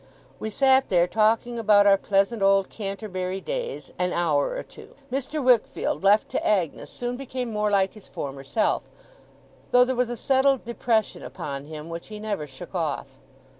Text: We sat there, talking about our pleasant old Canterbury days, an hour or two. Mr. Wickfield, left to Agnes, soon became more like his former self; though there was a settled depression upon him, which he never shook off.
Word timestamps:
We 0.39 0.49
sat 0.49 0.89
there, 0.89 1.05
talking 1.05 1.59
about 1.59 1.85
our 1.85 1.95
pleasant 1.95 2.41
old 2.41 2.71
Canterbury 2.71 3.39
days, 3.39 3.91
an 3.99 4.13
hour 4.13 4.55
or 4.55 4.63
two. 4.63 4.95
Mr. 5.11 5.43
Wickfield, 5.43 6.03
left 6.03 6.27
to 6.29 6.43
Agnes, 6.43 6.89
soon 6.89 7.17
became 7.17 7.53
more 7.53 7.69
like 7.69 7.93
his 7.93 8.07
former 8.07 8.43
self; 8.43 8.81
though 9.69 9.85
there 9.85 9.95
was 9.95 10.09
a 10.09 10.17
settled 10.17 10.65
depression 10.65 11.21
upon 11.21 11.65
him, 11.65 11.87
which 11.87 12.07
he 12.07 12.17
never 12.19 12.47
shook 12.47 12.73
off. 12.73 13.09